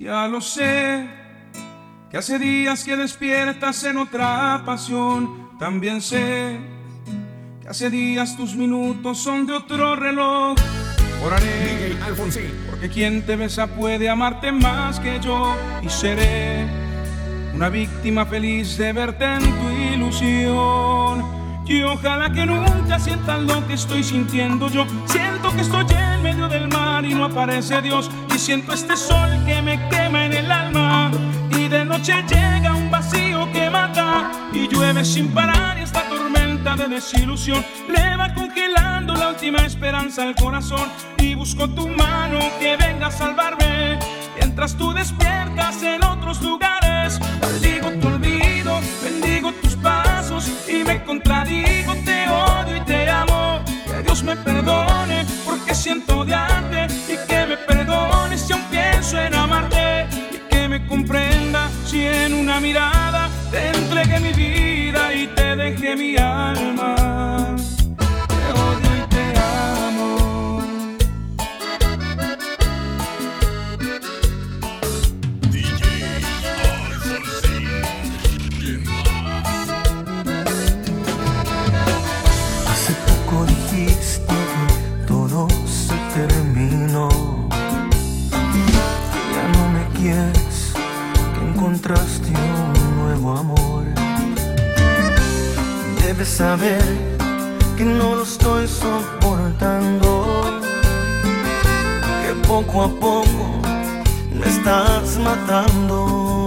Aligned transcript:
Ya 0.00 0.28
lo 0.28 0.40
sé, 0.40 1.08
que 2.08 2.18
hace 2.18 2.38
días 2.38 2.84
que 2.84 2.96
despiertas 2.96 3.82
en 3.82 3.96
otra 3.96 4.62
pasión. 4.64 5.50
También 5.58 6.00
sé 6.00 6.56
que 7.60 7.66
hace 7.68 7.90
días 7.90 8.36
tus 8.36 8.54
minutos 8.54 9.18
son 9.18 9.44
de 9.44 9.54
otro 9.54 9.96
reloj. 9.96 10.56
Oraré, 11.24 11.96
porque 12.70 12.88
quien 12.88 13.26
te 13.26 13.34
besa 13.34 13.66
puede 13.66 14.08
amarte 14.08 14.52
más 14.52 15.00
que 15.00 15.18
yo. 15.18 15.56
Y 15.82 15.88
seré 15.88 16.64
una 17.52 17.68
víctima 17.68 18.24
feliz 18.24 18.78
de 18.78 18.92
verte 18.92 19.24
en 19.24 19.42
tu 19.42 19.68
ilusión. 19.94 21.24
Y 21.66 21.82
ojalá 21.82 22.32
que 22.32 22.46
nunca 22.46 23.00
sientas 23.00 23.42
lo 23.42 23.66
que 23.66 23.74
estoy 23.74 24.04
sintiendo 24.04 24.68
yo. 24.68 24.86
Siento 25.06 25.52
que 25.56 25.62
estoy 25.62 25.86
en 25.90 26.22
medio 26.22 26.46
del 26.46 26.68
mar 26.68 26.87
y 27.04 27.14
no 27.14 27.24
aparece 27.24 27.80
Dios. 27.82 28.10
Y 28.34 28.38
siento 28.38 28.72
este 28.72 28.96
sol 28.96 29.30
que 29.46 29.62
me 29.62 29.88
quema 29.88 30.26
en 30.26 30.32
el 30.32 30.50
alma. 30.50 31.10
Y 31.50 31.68
de 31.68 31.84
noche 31.84 32.14
llega 32.28 32.74
un 32.74 32.90
vacío 32.90 33.50
que 33.52 33.70
mata. 33.70 34.30
Y 34.52 34.68
llueve 34.68 35.04
sin 35.04 35.28
parar 35.28 35.78
y 35.78 35.82
esta 35.82 36.02
tormenta 36.08 36.76
de 36.76 36.88
desilusión 36.88 37.64
le 37.88 38.16
va 38.16 38.32
congelando 38.34 39.14
la 39.14 39.30
última 39.30 39.58
esperanza 39.58 40.22
al 40.22 40.34
corazón. 40.34 40.88
Y 41.18 41.34
busco 41.34 41.68
tu 41.68 41.88
mano 41.88 42.38
que 42.58 42.76
venga 42.76 43.08
a 43.08 43.10
salvarme. 43.10 43.98
Mientras 44.36 44.74
tú 44.76 44.92
despiertas 44.92 45.82
en 45.82 46.02
otros 46.04 46.40
lugares, 46.42 47.20
maldigo 47.40 47.90
tu 48.00 48.08
olvido, 48.08 48.80
bendigo 49.02 49.52
tus 49.62 49.76
pasos 49.76 50.50
y 50.68 50.84
me 50.84 51.02
contradigo, 51.04 51.94
te 52.04 52.28
odio 52.28 52.76
y 52.76 52.80
te 52.80 53.08
amo. 53.08 53.60
Que 53.86 54.02
Dios 54.02 54.22
me 54.22 54.36
perdone 54.36 55.26
porque 55.44 55.74
siento 55.74 56.20
odiarte 56.20 56.57
te 62.72 63.68
entregué 63.68 64.20
mi 64.20 64.32
vida 64.32 65.14
y 65.14 65.26
te 65.28 65.56
dejé 65.56 65.96
mi 65.96 66.16
alma. 66.16 67.56
Te 67.96 68.52
odio 68.52 68.90
y 68.96 69.08
te 69.08 69.24
amo. 69.38 70.60
Hace 82.70 82.92
poco 83.06 83.46
dijiste 83.46 84.34
que 84.52 85.06
todo 85.06 85.48
se 85.66 85.96
terminó. 86.14 87.08
Ya 89.32 89.44
no 89.54 89.62
me 89.70 89.84
quieres, 89.98 90.72
que 91.34 91.40
encontraste 91.50 92.17
saber 96.38 96.80
que 97.76 97.84
no 97.84 98.14
lo 98.14 98.22
estoy 98.22 98.68
soportando. 98.68 100.60
Que 102.22 102.32
poco 102.46 102.84
a 102.84 102.88
poco 102.88 103.60
me 104.32 104.46
estás 104.46 105.18
matando. 105.18 106.46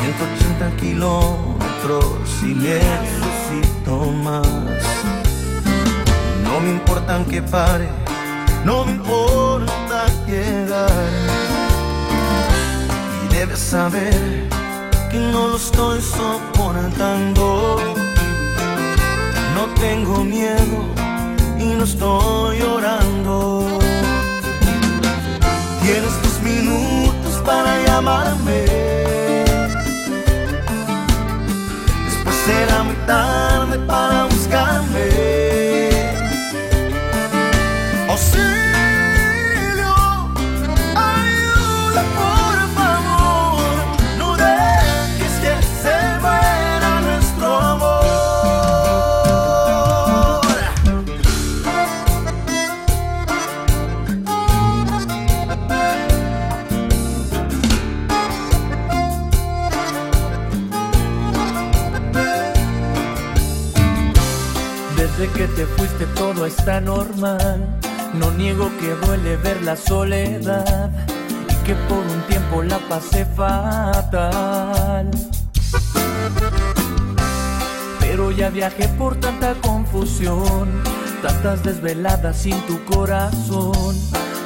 180 0.00 0.76
kilómetros 0.76 2.28
y 2.42 2.54
necesito 2.68 3.94
más. 4.22 4.46
No 6.44 6.60
me 6.60 6.70
importa 6.72 7.24
que 7.30 7.40
pare, 7.40 7.88
no 8.66 8.84
me 8.84 8.92
importa 8.92 10.04
llegar. 10.26 11.08
Y 13.24 13.34
debes 13.34 13.58
saber 13.58 14.57
que 15.10 15.18
no 15.18 15.48
lo 15.48 15.56
estoy 15.56 16.00
soportando. 16.00 17.78
No 19.54 19.66
tengo 19.80 20.24
miedo 20.24 20.78
y 21.58 21.64
no 21.64 21.84
estoy 21.84 22.58
llorando. 22.58 23.66
Tienes 25.82 26.22
tus 26.22 26.40
minutos 26.42 27.42
para 27.44 27.82
llamarme. 27.86 28.64
Después 32.06 32.36
será 32.46 32.82
muy 32.82 32.96
tarde 33.06 33.78
para 33.86 34.24
buscarme. 34.24 35.67
Desde 65.18 65.32
que 65.32 65.48
te 65.48 65.66
fuiste 65.66 66.06
todo 66.14 66.46
está 66.46 66.80
normal. 66.80 67.80
No 68.14 68.30
niego 68.30 68.70
que 68.78 68.94
duele 69.04 69.36
ver 69.38 69.60
la 69.62 69.74
soledad 69.74 70.92
y 71.50 71.66
que 71.66 71.74
por 71.74 71.98
un 71.98 72.22
tiempo 72.28 72.62
la 72.62 72.78
pasé 72.88 73.24
fatal. 73.24 75.10
Pero 77.98 78.30
ya 78.30 78.48
viajé 78.50 78.86
por 78.90 79.16
tanta 79.16 79.54
confusión, 79.54 80.68
tantas 81.20 81.64
desveladas 81.64 82.36
sin 82.36 82.60
tu 82.68 82.84
corazón. 82.84 83.96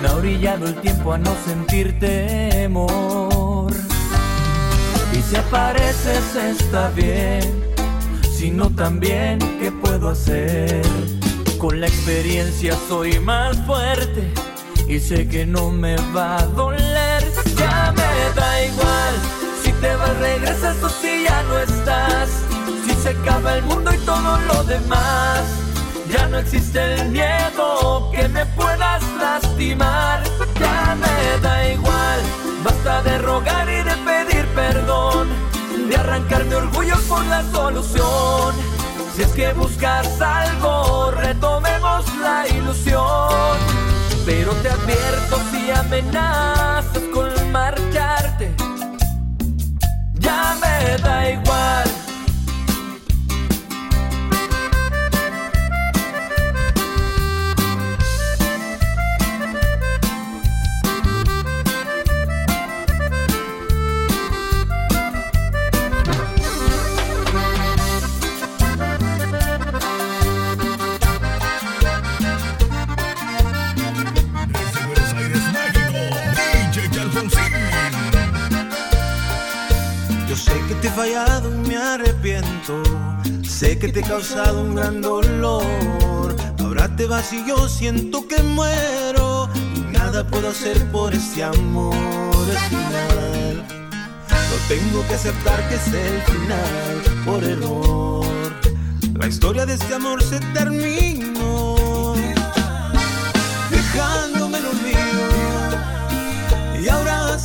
Me 0.00 0.06
ha 0.06 0.14
orillado 0.14 0.66
el 0.66 0.76
tiempo 0.76 1.12
a 1.12 1.18
no 1.18 1.34
sentir 1.44 1.98
temor. 1.98 3.72
Y 5.12 5.20
si 5.20 5.34
apareces 5.34 6.36
está 6.36 6.90
bien, 6.90 7.69
si 8.40 8.50
no 8.50 8.70
también, 8.70 9.38
¿qué 9.60 9.70
puedo 9.70 10.08
hacer? 10.08 10.80
Con 11.58 11.78
la 11.78 11.88
experiencia 11.88 12.74
soy 12.88 13.20
más 13.20 13.54
fuerte 13.66 14.32
y 14.88 14.98
sé 14.98 15.28
que 15.28 15.44
no 15.44 15.70
me 15.70 15.94
va 16.16 16.38
a 16.38 16.46
doler. 16.46 17.22
Ya 17.58 17.92
me 17.94 18.40
da 18.40 18.64
igual 18.64 19.14
si 19.62 19.70
te 19.72 19.94
vas, 19.94 20.16
regresas 20.20 20.82
o 20.82 20.88
si 20.88 21.24
ya 21.24 21.42
no 21.42 21.58
estás. 21.58 22.30
Si 22.86 22.94
se 22.94 23.10
acaba 23.10 23.58
el 23.58 23.62
mundo 23.64 23.92
y 23.92 23.98
todo 24.06 24.38
lo 24.38 24.64
demás, 24.64 25.42
ya 26.10 26.26
no 26.28 26.38
existe 26.38 26.94
el 26.94 27.10
miedo 27.10 28.10
que 28.10 28.26
me 28.26 28.46
puedas 28.46 29.02
lastimar. 29.18 30.22
Ya 30.58 30.96
me 30.98 31.42
da 31.42 31.68
igual, 31.74 32.20
basta 32.64 33.02
de 33.02 33.18
rogar 33.18 33.68
y 33.68 33.82
de 33.82 33.96
pedir 34.06 34.46
perdón, 34.54 35.28
de 35.90 35.96
arrancar 35.96 36.44
mi 36.44 36.54
orgullo 36.54 36.94
por 37.08 37.24
la 37.26 37.42
solución. 37.50 38.54
Si 39.14 39.22
es 39.22 39.32
que 39.32 39.52
buscas 39.52 40.20
algo, 40.20 41.10
retomemos 41.10 42.04
la 42.18 42.46
ilusión. 42.46 43.58
Pero 44.24 44.52
te 44.62 44.68
advierto 44.68 45.40
si 45.50 45.70
amenazas 45.70 46.39
fallado 81.00 81.50
me 81.66 81.76
arrepiento. 81.78 82.82
Sé 83.42 83.78
que 83.78 83.88
te 83.88 84.00
he 84.00 84.02
causado 84.02 84.60
un 84.60 84.74
gran 84.74 85.00
dolor. 85.00 86.36
Ahora 86.58 86.94
te 86.94 87.06
vas 87.06 87.32
y 87.32 87.42
yo 87.48 87.68
siento 87.70 88.28
que 88.28 88.42
muero. 88.42 89.48
Y 89.76 89.80
nada 89.96 90.26
puedo 90.26 90.50
hacer 90.50 90.76
por 90.92 91.14
este 91.14 91.42
amor. 91.42 91.94
Final. 92.68 93.66
No 94.50 94.56
tengo 94.68 95.06
que 95.08 95.14
aceptar 95.14 95.66
que 95.70 95.76
es 95.76 95.86
el 95.86 96.20
final 96.32 97.00
por 97.24 97.44
error. 97.44 98.26
La 99.18 99.26
historia 99.26 99.64
de 99.64 99.74
este 99.74 99.94
amor 99.94 100.22
se 100.22 100.38
terminó. 100.52 102.14
Dejándome 103.70 104.58
en 104.58 104.66
olvido. 104.66 105.24
Y 106.82 106.88
ahora 106.88 107.38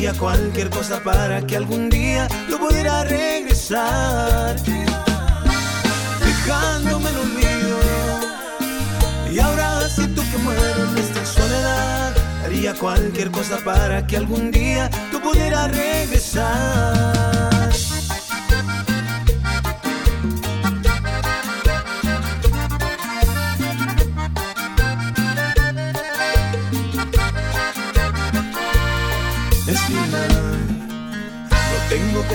Haría 0.00 0.18
cualquier 0.18 0.70
cosa 0.70 0.98
para 1.04 1.46
que 1.46 1.58
algún 1.58 1.90
día 1.90 2.26
yo 2.48 2.58
pudiera 2.58 3.04
regresar. 3.04 4.56
Dejándome 6.24 7.10
el 7.10 7.16
olvido. 7.18 7.78
Y 9.30 9.38
ahora 9.40 9.86
siento 9.90 10.22
que 10.22 10.38
muero 10.38 10.90
en 10.90 10.96
esta 10.96 11.22
soledad. 11.26 12.14
Haría 12.42 12.72
cualquier 12.72 13.30
cosa 13.30 13.58
para 13.62 14.06
que 14.06 14.16
algún 14.16 14.50
día 14.50 14.88
tú 15.12 15.20
pudieras 15.20 15.70
regresar. 15.70 17.49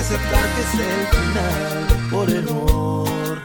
Aceptar 0.05 0.45
que 0.53 0.61
es 0.61 0.73
el 0.87 1.07
final 1.17 2.09
por 2.11 2.29
error. 2.29 3.41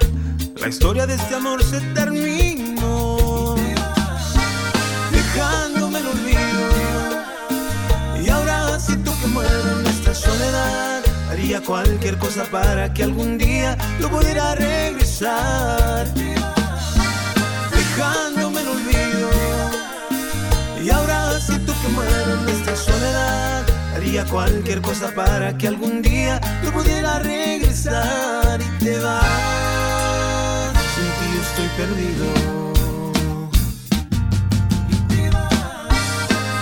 La 0.61 0.69
historia 0.69 1.07
de 1.07 1.15
este 1.15 1.35
amor 1.35 1.63
se 1.63 1.81
terminó, 1.95 3.57
dejándome 5.11 6.01
el 6.01 6.07
olvido. 6.07 6.65
Y 8.23 8.29
ahora 8.29 8.79
siento 8.79 9.11
que 9.23 9.27
muero 9.29 9.81
en 9.81 9.87
esta 9.87 10.15
soledad. 10.15 11.03
Haría 11.31 11.63
cualquier 11.63 12.19
cosa 12.19 12.45
para 12.45 12.93
que 12.93 13.05
algún 13.05 13.39
día 13.39 13.79
yo 13.99 14.11
pudiera 14.11 14.55
regresar, 14.55 16.07
dejándome 17.73 18.61
el 18.61 18.69
olvido. 18.69 19.31
Y 20.85 20.91
ahora 20.91 21.41
siento 21.41 21.73
que 21.81 21.89
muero 21.89 22.43
en 22.43 22.49
esta 22.51 22.77
soledad. 22.77 23.50
Haría 24.01 24.25
cualquier 24.25 24.81
cosa 24.81 25.15
para 25.15 25.59
que 25.59 25.69
algún 25.69 26.01
día 26.01 26.41
yo 26.65 26.73
pudiera 26.73 27.19
regresar 27.19 28.59
y 28.59 28.65
te 28.83 28.99
vas. 28.99 30.73
Sin 30.95 31.05
ti 31.05 31.27
yo 31.35 31.43
estoy 31.43 31.69
perdido. 31.77 32.25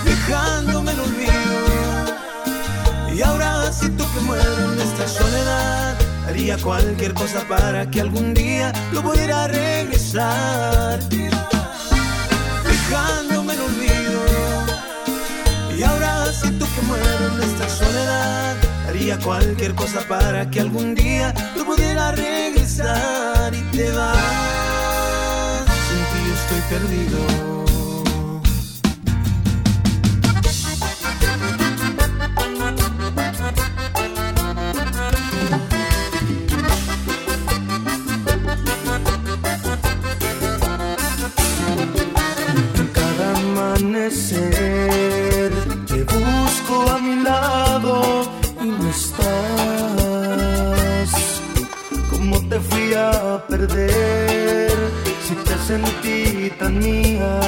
Dejándome 0.03 0.91
el 0.91 0.99
olvido. 0.99 1.55
Y 3.15 3.21
ahora 3.21 3.71
siento 3.71 4.05
que 4.13 4.19
muero 4.19 4.73
en 4.73 4.81
esta 4.81 5.07
soledad. 5.07 5.95
Haría 6.27 6.57
cualquier 6.57 7.13
cosa 7.13 7.47
para 7.47 7.89
que 7.89 8.01
algún 8.01 8.33
día 8.33 8.73
yo 8.93 9.01
pudiera 9.01 9.47
regresar. 9.47 10.99
Dejándome 12.65 13.18
esta 17.41 17.69
soledad. 17.69 18.55
Haría 18.87 19.17
cualquier 19.19 19.75
cosa 19.75 20.01
para 20.07 20.49
que 20.49 20.59
algún 20.59 20.95
día 20.95 21.33
yo 21.55 21.65
pudiera 21.65 22.11
regresar 22.11 23.53
y 23.53 23.61
te 23.75 23.91
vas. 23.91 25.65
Sin 25.87 26.03
ti 26.11 26.21
estoy 26.33 26.61
perdido. 26.77 27.68
Sentí 56.01 56.49
tan 56.57 56.79
mía 56.79 57.39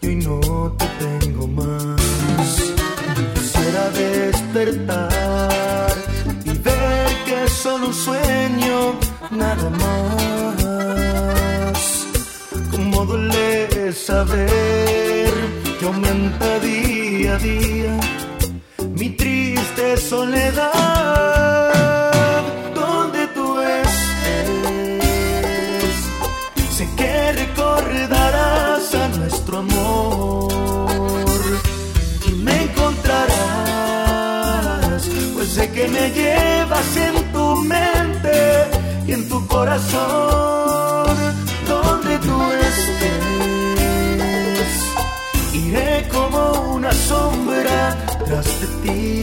y 0.00 0.06
hoy 0.06 0.16
no 0.16 0.74
te 0.78 0.86
tengo 1.04 1.46
más? 1.46 2.72
Quisiera 3.34 3.90
despertar 3.90 5.92
y 6.44 6.58
ver 6.58 7.06
que 7.24 7.44
es 7.44 7.52
solo 7.52 7.86
un 7.88 7.94
sueño, 7.94 8.94
nada 9.30 9.70
más. 9.70 10.96
Cómo 12.70 13.04
duele 13.04 13.92
saber 13.92 15.32
que 15.78 15.86
aumenta 15.86 16.58
día 16.60 17.34
a 17.34 17.38
día 17.38 18.00
mi 18.94 19.10
triste 19.10 19.96
soledad. 19.96 21.31
Que 35.82 35.88
me 35.88 36.10
llevas 36.10 36.96
en 36.96 37.32
tu 37.32 37.56
mente 37.56 38.36
y 39.06 39.12
en 39.12 39.28
tu 39.28 39.44
corazón. 39.46 41.16
Donde 41.68 42.18
tú 42.18 42.38
estés, 42.70 43.24
iré 45.52 46.08
como 46.12 46.74
una 46.76 46.92
sombra 46.92 47.96
tras 48.26 48.46
de 48.60 48.66
ti 48.82 49.22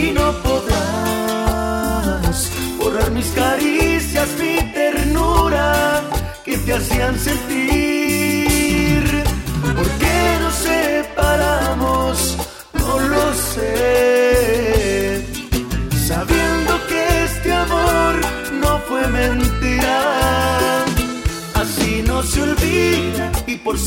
y 0.00 0.12
no 0.18 0.26
podrás 0.46 2.36
borrar 2.78 3.10
mis 3.10 3.28
caricias, 3.42 4.28
mi 4.40 4.56
ternura 4.72 6.02
que 6.44 6.56
te 6.58 6.72
hacían 6.74 7.18
sentir. 7.18 7.77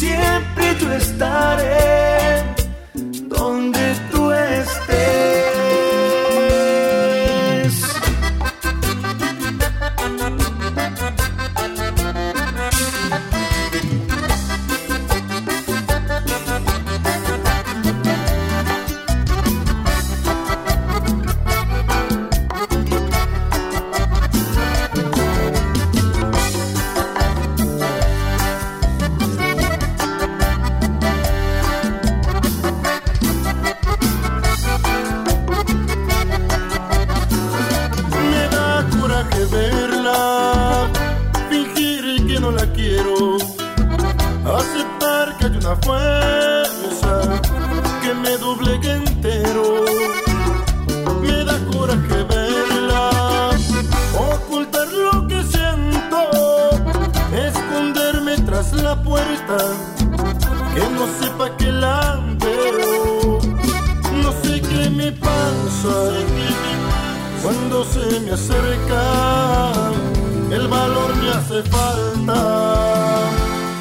Siempre 0.01 0.31
falta. 71.63 73.30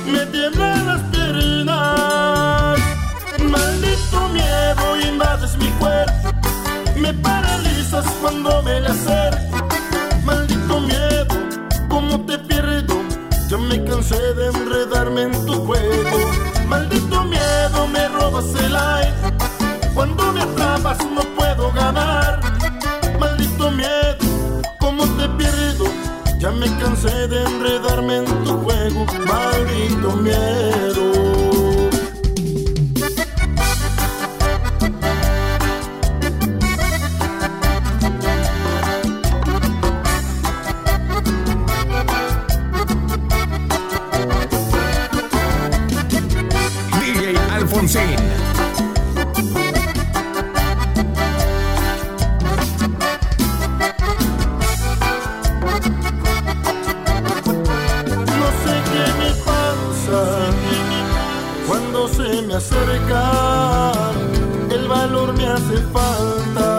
Me 0.06 0.26
tiemblan 0.26 0.86
las 0.86 1.00
piernas, 1.12 2.78
maldito 3.42 4.28
miedo 4.32 5.00
invades 5.08 5.56
mi 5.58 5.68
cuerpo. 5.78 6.30
Me 6.96 7.14
paralizas 7.14 8.06
cuando 8.20 8.62
me 8.62 8.80
le 8.80 8.88
acerco, 8.88 9.68
maldito 10.24 10.80
miedo, 10.80 11.36
cómo 11.88 12.20
te 12.26 12.38
pierdo. 12.38 12.96
Ya 13.48 13.56
me 13.58 13.82
cansé 13.84 14.34
de 14.34 14.46
enredarme 14.48 15.22
en 15.22 15.46
tu 15.46 15.54
juego. 15.66 16.18
Maldito 16.68 17.24
miedo, 17.24 17.88
me 17.88 18.08
robas 18.08 18.54
el 18.54 18.76
aire. 18.76 19.12
Cuando 19.94 20.32
me 20.32 20.40
cansé 26.80 27.28
de 27.28 27.42
enredarme 27.42 28.16
en 28.16 28.24
tu 28.44 28.56
juego, 28.58 29.06
maldito 29.26 30.16
miedo. 30.16 31.10
Alfonsín. 47.52 48.16
Hace 65.50 65.78
falta. 65.92 66.69